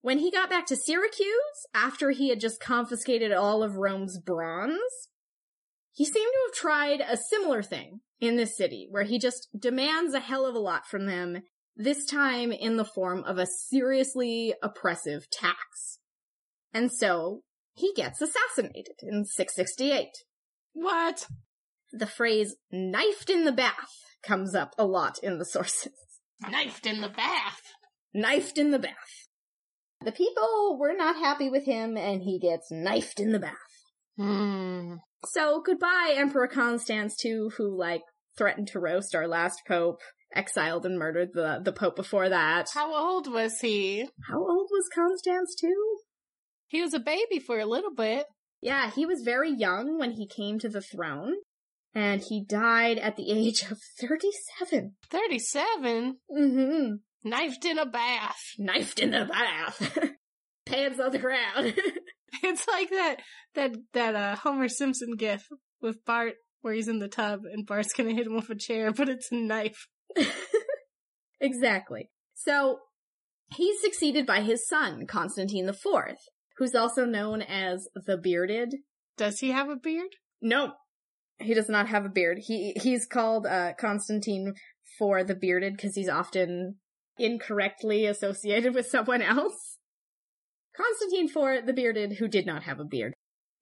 [0.00, 5.08] When he got back to Syracuse, after he had just confiscated all of Rome's bronze,
[5.92, 10.14] he seemed to have tried a similar thing in this city, where he just demands
[10.14, 11.42] a hell of a lot from them
[11.76, 15.98] this time in the form of a seriously oppressive tax.
[16.72, 17.42] And so
[17.74, 20.08] he gets assassinated in 668.
[20.72, 21.26] What?
[21.92, 23.90] The phrase knifed in the bath
[24.22, 25.92] comes up a lot in the sources.
[26.48, 27.62] Knifed in the bath.
[28.12, 29.27] Knifed in the bath.
[30.04, 33.56] The people were not happy with him and he gets knifed in the bath.
[34.16, 34.94] Hmm.
[35.24, 38.02] So goodbye, Emperor Constans II, who like
[38.36, 40.00] threatened to roast our last pope
[40.34, 42.68] exiled and murdered the, the Pope before that.
[42.74, 44.08] How old was he?
[44.28, 45.98] How old was Constans too?
[46.66, 48.26] He was a baby for a little bit.
[48.60, 51.34] Yeah, he was very young when he came to the throne,
[51.94, 54.96] and he died at the age of 37.
[55.10, 56.18] 37?
[56.30, 56.94] Mm-hmm.
[57.24, 58.40] Knifed in a bath.
[58.58, 59.98] Knifed in the bath.
[60.66, 61.74] Pants on the ground.
[62.42, 63.16] it's like that,
[63.54, 65.48] that, that, uh, Homer Simpson gif
[65.80, 68.92] with Bart where he's in the tub and Bart's gonna hit him with a chair,
[68.92, 69.86] but it's a knife.
[71.40, 72.10] exactly.
[72.34, 72.80] So
[73.54, 76.16] he's succeeded by his son, Constantine IV,
[76.58, 78.74] who's also known as the Bearded.
[79.16, 80.10] Does he have a beard?
[80.42, 80.72] No,
[81.38, 82.38] he does not have a beard.
[82.40, 84.54] He he's called uh, Constantine
[84.98, 86.76] for the Bearded because he's often
[87.18, 89.78] incorrectly associated with someone else.
[90.76, 93.14] Constantine IV the Bearded, who did not have a beard.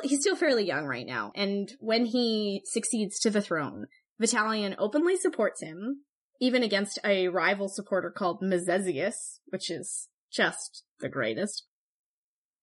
[0.02, 3.86] He's still fairly young right now, and when he succeeds to the throne,
[4.20, 6.02] Vitalian openly supports him,
[6.40, 11.64] even against a rival supporter called Mezesius, which is just the greatest.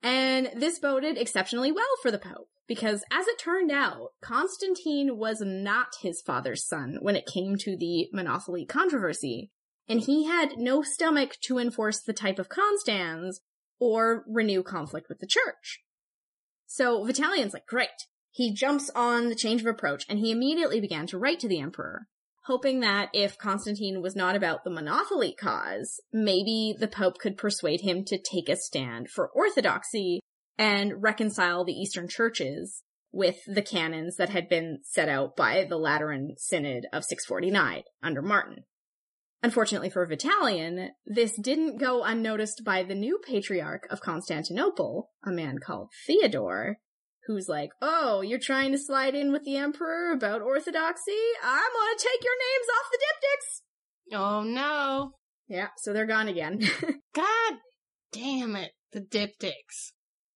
[0.04, 5.42] And this boded exceptionally well for the Pope, because as it turned out, Constantine was
[5.42, 9.50] not his father's son when it came to the Monothelite controversy,
[9.88, 13.42] and he had no stomach to enforce the type of constans
[13.80, 15.82] or renew conflict with the church.
[16.66, 17.90] So Vitalian's like, great.
[18.32, 21.60] He jumps on the change of approach and he immediately began to write to the
[21.60, 22.08] emperor,
[22.46, 27.82] hoping that if Constantine was not about the Monothelite cause, maybe the Pope could persuade
[27.82, 30.20] him to take a stand for orthodoxy
[30.58, 35.78] and reconcile the Eastern churches with the canons that had been set out by the
[35.78, 38.64] Lateran Synod of 649 under Martin.
[39.44, 45.58] Unfortunately for Vitalian, this didn't go unnoticed by the new patriarch of Constantinople, a man
[45.60, 46.78] called Theodore,
[47.28, 51.20] who's like, Oh, you're trying to slide in with the emperor about orthodoxy?
[51.44, 54.18] I'm gonna take your names off the diptychs!
[54.18, 55.12] Oh no.
[55.50, 56.62] Yeah, so they're gone again.
[57.14, 57.54] God
[58.14, 58.72] damn it.
[58.94, 59.92] The diptychs.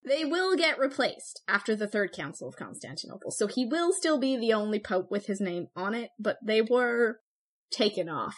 [0.05, 4.35] they will get replaced after the Third Council of Constantinople, so he will still be
[4.35, 7.19] the only pope with his name on it, but they were
[7.71, 8.35] taken off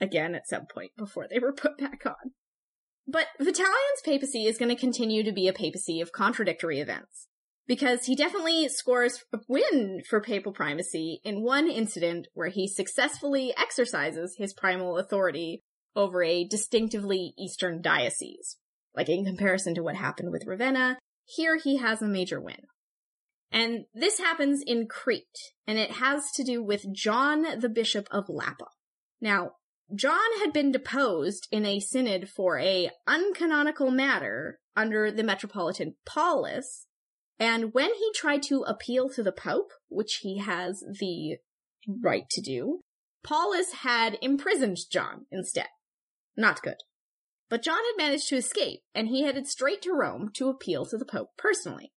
[0.00, 2.32] again at some point before they were put back on.
[3.06, 7.28] But Vitalian's papacy is going to continue to be a papacy of contradictory events.
[7.66, 13.54] Because he definitely scores a win for papal primacy in one incident where he successfully
[13.56, 15.62] exercises his primal authority
[15.96, 18.56] over a distinctively Eastern diocese.
[18.94, 22.60] Like in comparison to what happened with Ravenna, here he has a major win.
[23.50, 28.26] And this happens in Crete, and it has to do with John the Bishop of
[28.26, 28.66] Lappa.
[29.20, 29.52] Now,
[29.94, 36.86] John had been deposed in a synod for a uncanonical matter under the Metropolitan Paulus,
[37.38, 41.38] and when he tried to appeal to the Pope, which he has the
[42.02, 42.80] right to do,
[43.22, 45.68] Paulus had imprisoned John instead.
[46.36, 46.76] Not good.
[47.48, 50.96] But John had managed to escape, and he headed straight to Rome to appeal to
[50.96, 51.92] the Pope personally.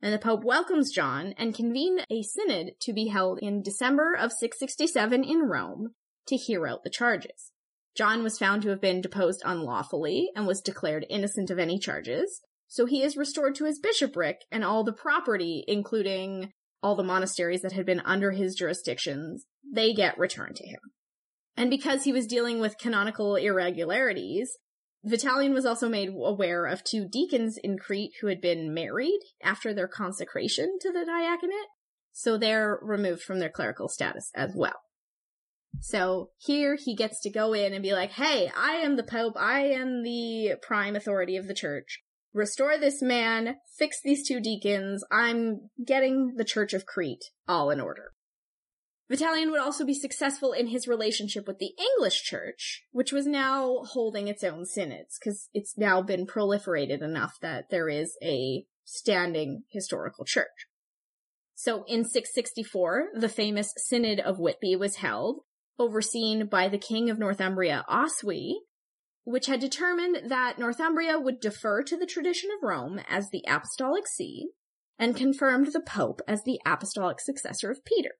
[0.00, 4.32] And the Pope welcomes John and convened a synod to be held in December of
[4.32, 5.94] 667 in Rome
[6.28, 7.52] to hear out the charges.
[7.96, 12.40] John was found to have been deposed unlawfully and was declared innocent of any charges,
[12.68, 17.62] so he is restored to his bishopric and all the property, including all the monasteries
[17.62, 20.80] that had been under his jurisdictions, they get returned to him.
[21.56, 24.56] And because he was dealing with canonical irregularities,
[25.04, 29.74] Vitalian was also made aware of two deacons in Crete who had been married after
[29.74, 31.68] their consecration to the diaconate,
[32.12, 34.78] so they're removed from their clerical status as well.
[35.80, 39.34] So here he gets to go in and be like, hey, I am the Pope,
[39.36, 42.02] I am the prime authority of the church.
[42.34, 47.80] Restore this man, fix these two deacons, I'm getting the Church of Crete all in
[47.80, 48.12] order.
[49.10, 53.78] Vitalian would also be successful in his relationship with the English church, which was now
[53.84, 59.62] holding its own synods, because it's now been proliferated enough that there is a standing
[59.70, 60.66] historical church.
[61.54, 65.40] So in 664, the famous Synod of Whitby was held,
[65.78, 68.60] overseen by the King of Northumbria, Oswy,
[69.24, 74.06] which had determined that Northumbria would defer to the tradition of Rome as the apostolic
[74.06, 74.48] see,
[74.98, 78.12] and confirmed the Pope as the apostolic successor of Peter.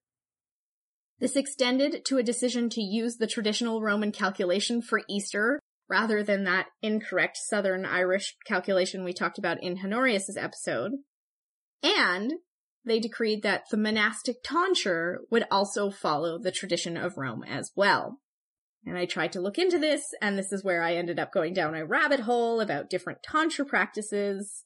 [1.19, 6.45] This extended to a decision to use the traditional Roman calculation for Easter rather than
[6.45, 10.93] that incorrect Southern Irish calculation we talked about in Honorius's episode.
[11.83, 12.35] And
[12.85, 18.19] they decreed that the monastic tonsure would also follow the tradition of Rome as well.
[18.85, 21.53] And I tried to look into this, and this is where I ended up going
[21.53, 24.63] down a rabbit hole about different tonsure practices.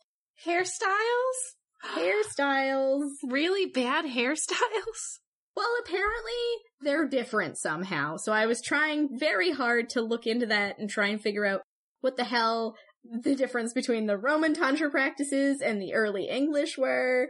[0.46, 1.57] Hairstyles?
[1.94, 3.09] Hairstyles.
[3.29, 5.18] Really bad hairstyles?
[5.55, 6.33] Well, apparently
[6.81, 8.16] they're different somehow.
[8.16, 11.61] So I was trying very hard to look into that and try and figure out
[12.01, 17.29] what the hell the difference between the Roman tonsure practices and the early English were.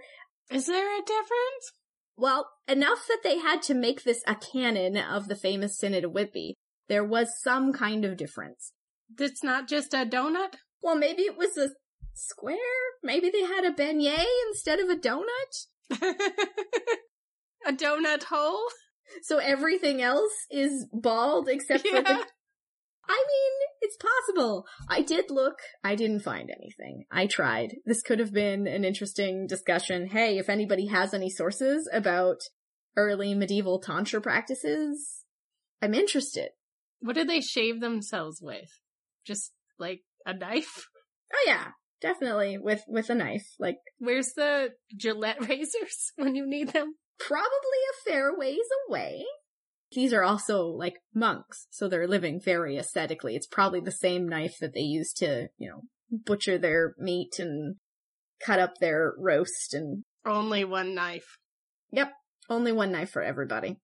[0.51, 1.73] Is there a difference?
[2.17, 6.13] Well, enough that they had to make this a canon of the famous Synod of
[6.13, 6.57] Whitby.
[6.89, 8.73] There was some kind of difference.
[9.19, 10.55] It's not just a donut?
[10.83, 11.71] Well, maybe it was a
[12.15, 12.57] square?
[13.03, 15.67] Maybe they had a beignet instead of a donut?
[17.65, 18.67] A donut hole?
[19.23, 22.27] So everything else is bald except for the.
[23.09, 24.65] I mean, it's possible.
[24.89, 25.57] I did look.
[25.83, 27.05] I didn't find anything.
[27.11, 27.77] I tried.
[27.85, 30.07] This could have been an interesting discussion.
[30.09, 32.39] Hey, if anybody has any sources about
[32.97, 35.25] early medieval tantra practices,
[35.83, 36.51] I'm interested.
[37.01, 38.71] What did they shave themselves with?
[39.27, 40.87] Just like a knife?
[41.35, 41.69] Oh yeah,
[42.03, 43.47] definitely with with a knife.
[43.59, 46.97] Like Where's the Gillette razors when you need them?
[47.19, 49.25] probably a fair ways away.
[49.95, 53.37] These are also like monks, so they're living very aesthetically.
[53.37, 57.77] It's probably the same knife that they use to, you know, butcher their meat and
[58.45, 61.37] cut up their roast and Only one knife.
[61.91, 62.13] Yep,
[62.49, 63.77] only one knife for everybody.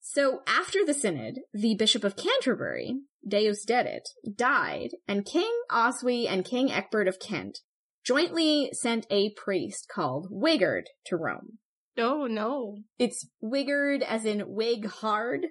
[0.00, 4.02] So after the synod, the Bishop of Canterbury, Deus Dedit,
[4.34, 7.60] died, and King Oswy and King Ecbert of Kent
[8.04, 11.58] jointly sent a priest called Wighard to Rome.
[11.98, 12.76] Oh no.
[12.98, 15.46] It's Wighard as in wig hard.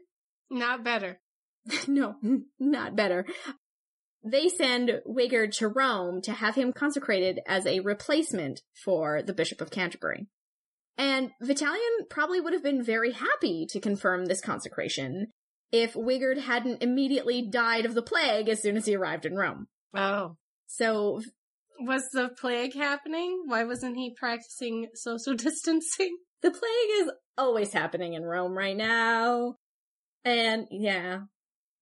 [0.50, 1.20] Not better.
[1.88, 2.16] no,
[2.60, 3.26] not better.
[4.24, 9.62] They send Wighard to Rome to have him consecrated as a replacement for the Bishop
[9.62, 10.28] of Canterbury.
[10.98, 15.28] And Vitalian probably would have been very happy to confirm this consecration
[15.72, 19.68] if Wighard hadn't immediately died of the plague as soon as he arrived in Rome.
[19.96, 20.36] Oh.
[20.68, 21.22] So,
[21.80, 23.44] Was the plague happening?
[23.46, 26.18] Why wasn't he practicing social distancing?
[26.42, 29.56] The plague is always happening in Rome right now.
[30.24, 31.22] And yeah,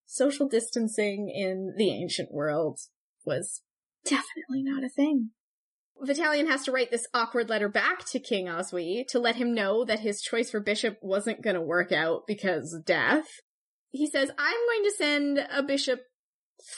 [0.06, 2.80] social distancing in the ancient world
[3.26, 3.62] was
[4.04, 5.32] definitely not a thing.
[6.02, 9.84] Vitalian has to write this awkward letter back to King Oswy to let him know
[9.84, 13.28] that his choice for bishop wasn't going to work out because death.
[13.92, 16.02] He says, I'm going to send a bishop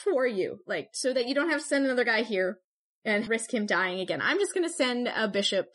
[0.02, 2.58] for you, like, so that you don't have to send another guy here
[3.04, 4.20] and risk him dying again.
[4.20, 5.66] I'm just going to send a bishop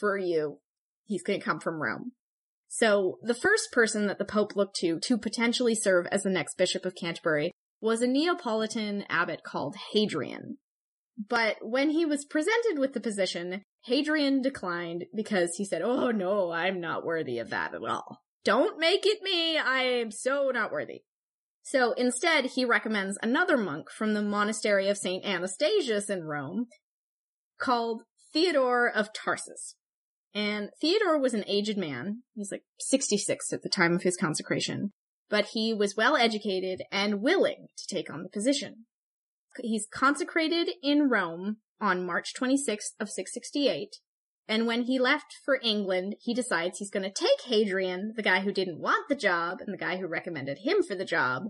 [0.00, 0.58] for you.
[1.06, 2.12] He's going to come from Rome.
[2.68, 6.56] So the first person that the Pope looked to to potentially serve as the next
[6.58, 10.58] Bishop of Canterbury was a Neapolitan abbot called Hadrian.
[11.16, 16.50] But when he was presented with the position, Hadrian declined because he said, Oh no,
[16.50, 18.20] I'm not worthy of that at all.
[18.44, 19.58] Don't make it me.
[19.58, 21.02] I am so not worthy.
[21.62, 25.24] So instead, he recommends another monk from the monastery of St.
[25.24, 26.66] Anastasius in Rome
[27.58, 29.74] called Theodore of Tarsus.
[30.36, 32.22] And Theodore was an aged man.
[32.34, 34.92] He's like 66 at the time of his consecration,
[35.30, 38.84] but he was well educated and willing to take on the position.
[39.62, 43.96] He's consecrated in Rome on March 26th of 668.
[44.46, 48.40] And when he left for England, he decides he's going to take Hadrian, the guy
[48.40, 51.44] who didn't want the job and the guy who recommended him for the job,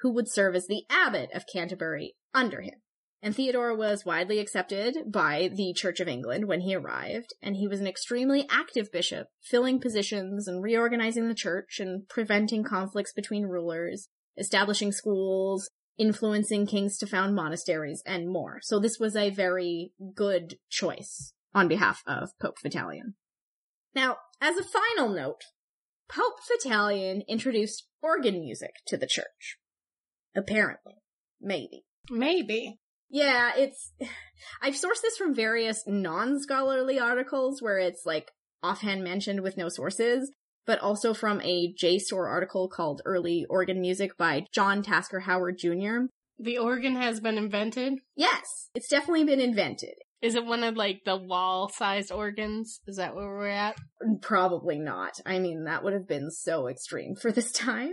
[0.00, 2.80] who would serve as the abbot of Canterbury under him.
[3.22, 7.66] And Theodore was widely accepted by the Church of England when he arrived, and he
[7.66, 13.46] was an extremely active bishop, filling positions and reorganizing the church and preventing conflicts between
[13.46, 18.58] rulers, establishing schools, influencing kings to found monasteries, and more.
[18.62, 23.14] So this was a very good choice on behalf of Pope Vitalian.
[23.94, 25.40] Now, as a final note,
[26.08, 29.56] Pope Vitalian introduced organ music to the church.
[30.36, 30.96] Apparently.
[31.40, 31.84] Maybe.
[32.10, 32.78] Maybe.
[33.08, 33.92] Yeah, it's.
[34.62, 38.30] I've sourced this from various non scholarly articles where it's like
[38.62, 40.32] offhand mentioned with no sources,
[40.66, 46.06] but also from a JSTOR article called Early Organ Music by John Tasker Howard Jr.
[46.38, 47.94] The organ has been invented.
[48.14, 49.94] Yes, it's definitely been invented.
[50.20, 52.80] Is it one of like the wall sized organs?
[52.86, 53.76] Is that where we're at?
[54.22, 55.20] Probably not.
[55.24, 57.92] I mean, that would have been so extreme for this time.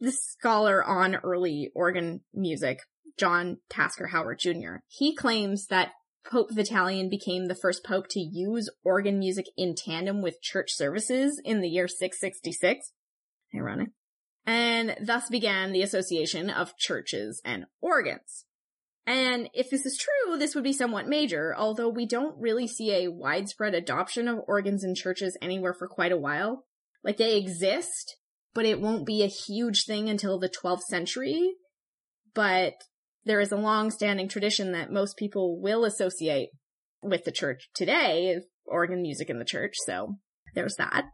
[0.00, 2.80] This scholar on early organ music,
[3.18, 5.92] John Tasker Howard Jr., he claims that
[6.24, 11.40] Pope Vitalian became the first pope to use organ music in tandem with church services
[11.44, 12.92] in the year 666.
[13.54, 13.88] Ironic.
[14.46, 18.44] And thus began the association of churches and organs.
[19.06, 22.92] And if this is true, this would be somewhat major, although we don't really see
[22.92, 26.64] a widespread adoption of organs in churches anywhere for quite a while.
[27.02, 28.16] Like they exist,
[28.54, 31.54] but it won't be a huge thing until the 12th century.
[32.32, 32.74] But
[33.24, 36.50] there is a long-standing tradition that most people will associate
[37.02, 40.16] with the church today, organ music in the church, so
[40.54, 41.04] there's that.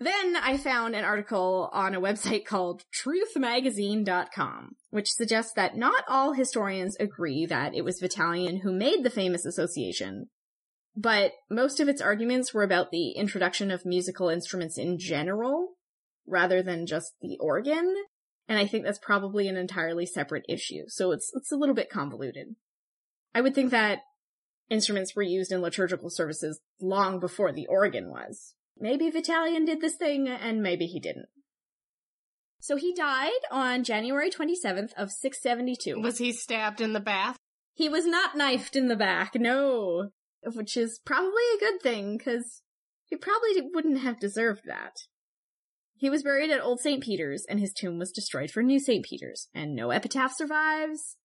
[0.00, 6.34] Then I found an article on a website called truthmagazine.com, which suggests that not all
[6.34, 10.26] historians agree that it was Vitalian who made the famous association,
[10.96, 15.70] but most of its arguments were about the introduction of musical instruments in general,
[16.26, 17.94] rather than just the organ,
[18.48, 21.90] and I think that's probably an entirely separate issue, so it's, it's a little bit
[21.90, 22.56] convoluted.
[23.34, 24.00] I would think that
[24.70, 28.54] instruments were used in liturgical services long before the organ was.
[28.80, 31.28] maybe Vitalian did this thing and maybe he didn't.
[32.60, 36.00] So he died on January 27th of 672.
[36.00, 37.36] Was he stabbed in the bath?
[37.74, 40.10] He was not knifed in the back, no.
[40.42, 42.62] Which is probably a good thing, because
[43.06, 44.94] he probably wouldn't have deserved that.
[45.98, 47.02] He was buried at Old St.
[47.02, 49.04] Peter's, and his tomb was destroyed for New St.
[49.04, 51.16] Peter's, and no epitaph survives.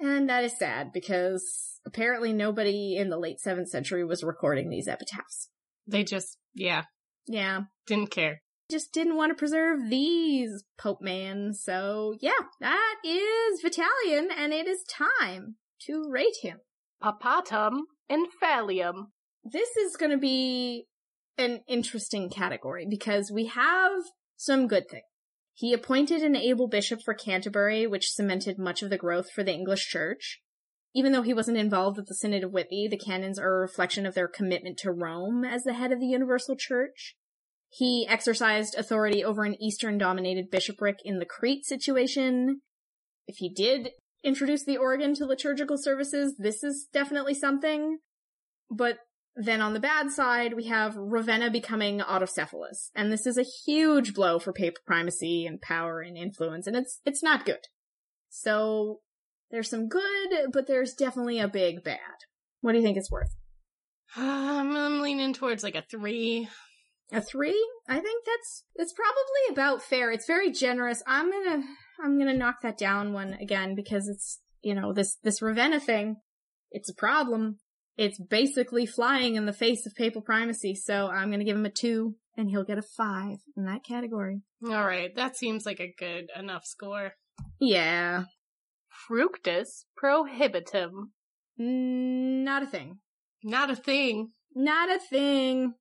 [0.00, 4.88] And that is sad, because apparently nobody in the late 7th century was recording these
[4.88, 5.50] epitaphs.
[5.86, 6.84] They just, yeah,
[7.26, 8.40] Yeah, didn't care.
[8.70, 11.52] just didn't want to preserve these, Pope man.
[11.54, 15.56] So yeah, that is Vitalian, and it is time
[15.86, 16.58] to rate him.
[17.02, 17.80] Papatum
[18.10, 19.06] infallium.
[19.44, 20.86] This is going to be
[21.38, 23.92] an interesting category because we have
[24.36, 25.04] some good things.
[25.54, 29.52] He appointed an able bishop for Canterbury, which cemented much of the growth for the
[29.52, 30.40] English church.
[30.94, 34.06] Even though he wasn't involved with the Synod of Whitby, the canons are a reflection
[34.06, 37.16] of their commitment to Rome as the head of the universal church.
[37.70, 42.62] He exercised authority over an Eastern dominated bishopric in the Crete situation.
[43.26, 43.90] If he did
[44.24, 47.98] introduce the organ to liturgical services, this is definitely something.
[48.70, 48.98] But
[49.40, 52.90] then on the bad side, we have Ravenna becoming autocephalous.
[52.96, 57.00] And this is a huge blow for papal primacy and power and influence, and it's
[57.04, 57.68] it's not good.
[58.28, 59.00] So
[59.50, 61.98] there's some good, but there's definitely a big bad.
[62.62, 63.36] What do you think it's worth?
[64.16, 66.48] Um, I'm leaning towards like a three.
[67.12, 67.64] A three?
[67.88, 70.10] I think that's it's probably about fair.
[70.10, 71.00] It's very generous.
[71.06, 71.62] I'm gonna
[72.02, 76.16] I'm gonna knock that down one again because it's you know this this Ravenna thing.
[76.72, 77.60] It's a problem.
[77.98, 80.74] It's basically flying in the face of papal primacy.
[80.74, 84.42] So I'm gonna give him a two, and he'll get a five in that category.
[84.64, 87.14] All right, that seems like a good enough score.
[87.60, 88.24] Yeah,
[88.88, 91.12] Fructus prohibitum.
[91.60, 92.98] Mm, not a thing.
[93.42, 94.30] Not a thing.
[94.54, 95.74] Not a thing.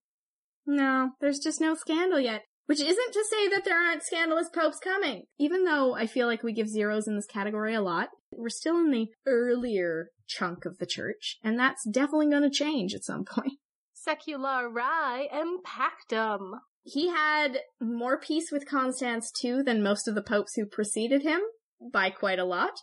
[0.66, 2.44] No, there's just no scandal yet.
[2.68, 5.24] Which isn't to say that there aren't scandalous popes coming.
[5.40, 8.78] Even though I feel like we give zeros in this category a lot, we're still
[8.78, 13.24] in the earlier chunk of the church, and that's definitely going to change at some
[13.26, 13.54] point.
[14.08, 16.60] Seculari impactum.
[16.84, 21.42] He had more peace with Constans II than most of the popes who preceded him
[21.92, 22.74] by quite a lot.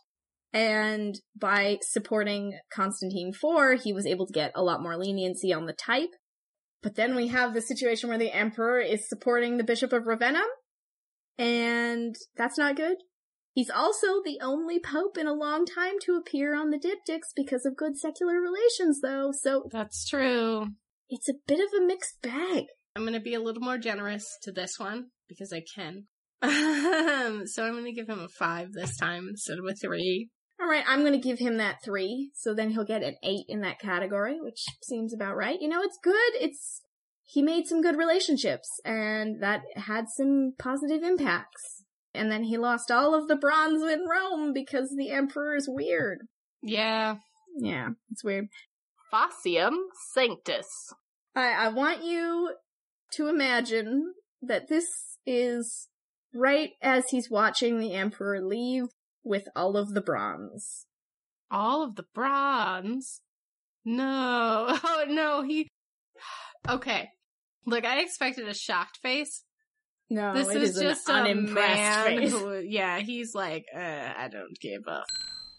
[0.53, 5.67] And by supporting Constantine IV, he was able to get a lot more leniency on
[5.67, 6.11] the type.
[6.85, 10.43] But then we have the situation where the emperor is supporting the Bishop of Ravenna,
[11.39, 12.99] and that's not good.
[13.55, 17.65] He's also the only pope in a long time to appear on the diptychs because
[17.65, 20.67] of good secular relations, though, so That's true.
[21.09, 22.65] it's a bit of a mixed bag.
[22.95, 26.05] I'm going to be a little more generous to this one because I can.
[26.45, 30.29] Um, so I'm going to give him a five this time instead of a three.
[30.65, 33.79] Alright, I'm gonna give him that three, so then he'll get an eight in that
[33.79, 35.61] category, which seems about right.
[35.61, 36.81] You know, it's good, it's,
[37.23, 41.85] he made some good relationships, and that had some positive impacts.
[42.15, 46.21] And then he lost all of the bronze in Rome because the emperor is weird.
[46.63, 47.17] Yeah.
[47.59, 48.47] Yeah, it's weird.
[49.13, 49.77] Facium
[50.15, 50.95] sanctus.
[51.37, 52.55] I, I want you
[53.13, 54.87] to imagine that this
[55.27, 55.89] is
[56.35, 58.87] right as he's watching the emperor leave
[59.25, 60.87] with all of the bronze.
[61.51, 63.21] All of the bronze.
[63.85, 64.79] No.
[64.85, 65.69] Oh no, he.
[66.69, 67.09] Okay.
[67.67, 69.43] Look, I expected a shocked face.
[70.11, 72.31] No, this it is, an just an unimpressed man face.
[72.33, 75.05] who, yeah, he's like, uh, I don't give a f-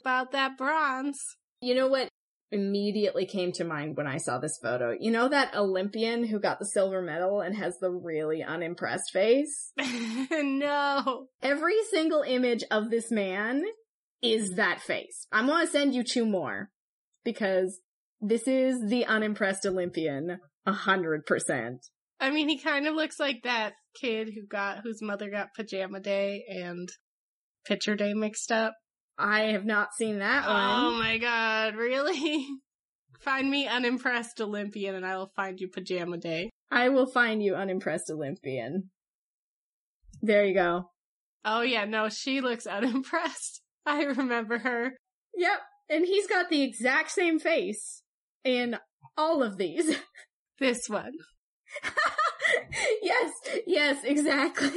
[0.02, 1.20] about that bronze.
[1.62, 2.10] You know what
[2.52, 4.96] immediately came to mind when I saw this photo?
[5.00, 9.72] You know that Olympian who got the silver medal and has the really unimpressed face?
[10.32, 11.28] no.
[11.42, 13.64] Every single image of this man
[14.22, 15.28] is that face.
[15.32, 16.70] I'm gonna send you two more
[17.24, 17.80] because
[18.22, 21.86] this is the unimpressed Olympian a hundred percent.
[22.20, 26.00] I mean, he kind of looks like that kid who got whose mother got pajama
[26.00, 26.90] day and
[27.66, 28.74] picture day mixed up.
[29.18, 31.00] I have not seen that Oh one.
[31.00, 32.48] my god, really?
[33.20, 36.50] Find me unimpressed Olympian and I will find you pajama day.
[36.70, 38.92] I will find you unimpressed Olympian.
[40.22, 40.90] There you go.
[41.46, 43.62] Oh yeah, no, she looks unimpressed.
[43.86, 44.98] I remember her.
[45.36, 45.60] Yep.
[45.90, 48.02] And he's got the exact same face
[48.44, 48.78] in
[49.18, 49.96] all of these.
[50.58, 51.12] This one.
[53.02, 53.32] yes,
[53.68, 54.72] yes, exactly.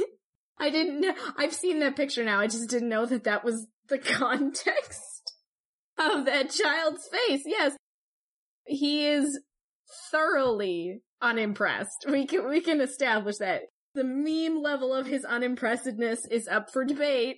[0.57, 1.13] I didn't know.
[1.37, 2.39] I've seen that picture now.
[2.41, 5.33] I just didn't know that that was the context
[5.97, 7.43] of that child's face.
[7.45, 7.75] Yes.
[8.65, 9.39] He is
[10.11, 12.05] thoroughly unimpressed.
[12.07, 13.63] We can, we can establish that.
[13.95, 17.37] The meme level of his unimpressedness is up for debate,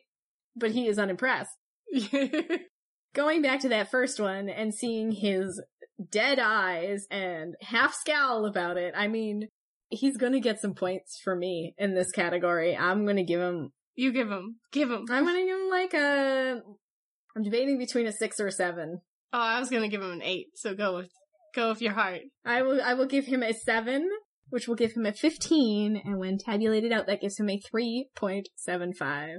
[0.56, 1.56] but he is unimpressed.
[3.14, 5.62] Going back to that first one and seeing his
[6.10, 9.48] dead eyes and half scowl about it, I mean,
[9.90, 12.76] he's gonna get some points for me in this category.
[12.76, 13.72] I'm gonna give him,
[14.02, 14.56] You give him.
[14.72, 15.06] Give him.
[15.12, 16.64] I'm gonna give him like a,
[17.36, 19.02] I'm debating between a six or a seven.
[19.32, 21.12] Oh, I was gonna give him an eight, so go with
[21.54, 22.22] go with your heart.
[22.44, 24.10] I will, I will give him a seven,
[24.50, 29.36] which will give him a 15, and when tabulated out, that gives him a 3.75.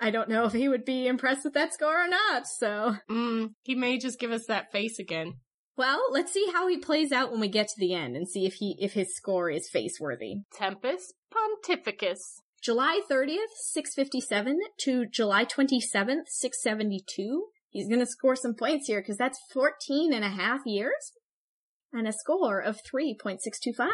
[0.00, 2.96] I don't know if he would be impressed with that score or not, so.
[3.10, 5.34] Mm, he may just give us that face again.
[5.76, 8.46] Well, let's see how he plays out when we get to the end and see
[8.46, 10.36] if he, if his score is face worthy.
[10.54, 12.38] Tempest Pontificus.
[12.62, 17.46] July 30th, 657 to July 27th, 672.
[17.70, 21.12] He's gonna score some points here because that's 14 and a half years
[21.92, 23.88] and a score of 3.625.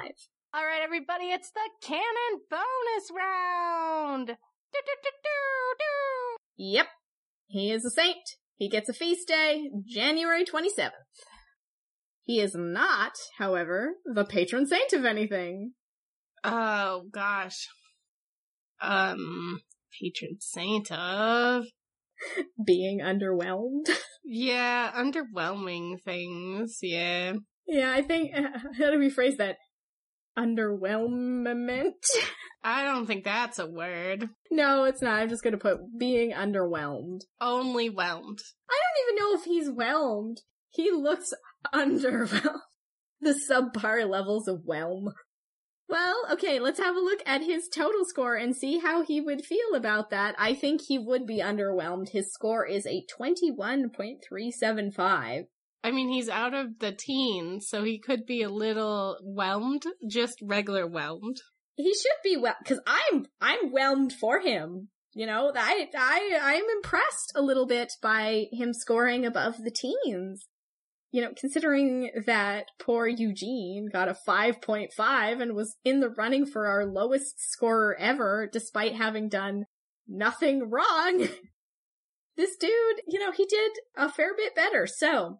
[0.54, 4.26] All right, everybody, it's the canon bonus round.
[4.28, 6.36] Do, do, do, do, do.
[6.56, 6.86] Yep.
[7.48, 8.36] He is a saint.
[8.56, 10.90] He gets a feast day, January 27th.
[12.22, 15.72] He is not, however, the patron saint of anything.
[16.42, 17.68] Oh gosh.
[18.84, 19.60] Um,
[20.00, 21.64] patron saint of
[22.64, 23.90] Being underwhelmed.
[24.24, 26.78] yeah, underwhelming things.
[26.82, 27.34] Yeah.
[27.66, 28.32] yeah, I think,
[28.78, 29.56] how do we phrase that?
[30.38, 31.92] Underwhelmment?
[32.64, 34.30] I don't think that's a word.
[34.50, 35.20] No, it's not.
[35.20, 37.20] I'm just gonna put being underwhelmed.
[37.40, 38.38] Only whelmed.
[38.70, 40.40] I don't even know if he's whelmed.
[40.70, 41.32] He looks
[41.74, 42.60] underwhelmed.
[43.20, 45.12] The subpar levels of whelm.
[45.94, 49.44] Well, okay, let's have a look at his total score and see how he would
[49.44, 50.34] feel about that.
[50.36, 52.08] I think he would be underwhelmed.
[52.08, 55.44] His score is a 21.375.
[55.84, 60.40] I mean, he's out of the teens, so he could be a little whelmed, just
[60.42, 61.36] regular whelmed.
[61.76, 64.88] He should be well, cause I'm, I'm whelmed for him.
[65.12, 70.48] You know, I, I, I'm impressed a little bit by him scoring above the teens.
[71.14, 76.66] You know, considering that poor Eugene got a 5.5 and was in the running for
[76.66, 79.66] our lowest scorer ever, despite having done
[80.08, 81.20] nothing wrong.
[82.36, 84.88] this dude, you know, he did a fair bit better.
[84.88, 85.38] So,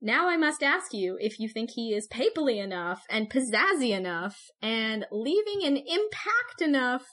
[0.00, 4.38] now I must ask you if you think he is papally enough and pizzazzy enough
[4.62, 7.04] and leaving an impact enough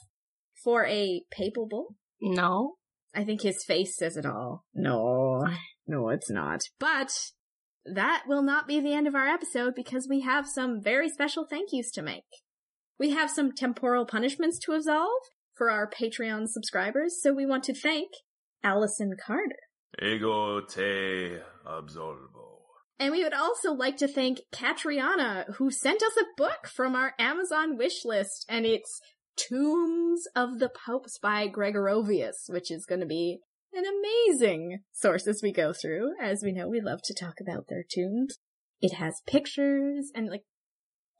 [0.64, 1.96] for a papal bull.
[2.22, 2.76] No.
[3.14, 4.64] I think his face says it all.
[4.72, 5.46] No,
[5.86, 6.60] no, it's not.
[6.80, 7.12] But
[7.94, 11.46] that will not be the end of our episode because we have some very special
[11.48, 12.24] thank yous to make.
[12.98, 15.22] We have some temporal punishments to absolve
[15.54, 18.08] for our Patreon subscribers, so we want to thank
[18.62, 19.56] Allison Carter.
[20.02, 22.58] Ego te absolvo.
[23.00, 27.14] And we would also like to thank Catriona, who sent us a book from our
[27.18, 29.00] Amazon wish list, and it's
[29.36, 33.38] Tombs of the Popes by Gregorovius, which is going to be
[33.72, 36.12] an amazing source as we go through.
[36.20, 38.38] As we know, we love to talk about their tombs.
[38.80, 40.42] It has pictures and like,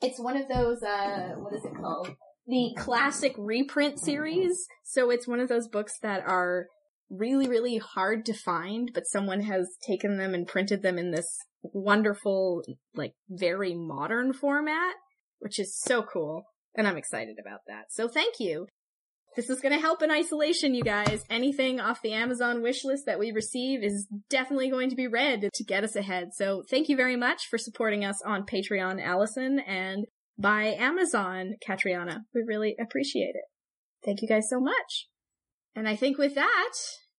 [0.00, 2.14] it's one of those, uh, what is it called?
[2.46, 4.66] The classic reprint series.
[4.84, 6.66] So it's one of those books that are
[7.10, 11.38] really, really hard to find, but someone has taken them and printed them in this
[11.62, 12.62] wonderful,
[12.94, 14.94] like very modern format,
[15.40, 16.44] which is so cool.
[16.74, 17.86] And I'm excited about that.
[17.90, 18.68] So thank you.
[19.36, 21.24] This is to help in isolation, you guys.
[21.30, 25.48] Anything off the Amazon wish list that we receive is definitely going to be read
[25.52, 26.30] to get us ahead.
[26.34, 30.06] So thank you very much for supporting us on Patreon, Allison, and
[30.38, 32.22] by Amazon, Catriona.
[32.34, 33.44] We really appreciate it.
[34.04, 35.06] Thank you guys so much.
[35.74, 36.72] And I think with that,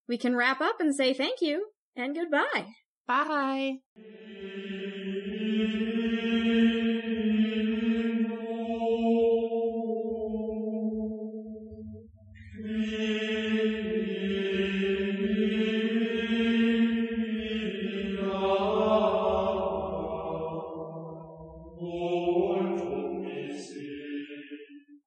[0.08, 2.68] we can wrap up and say thank you and goodbye.
[3.08, 3.78] Bye.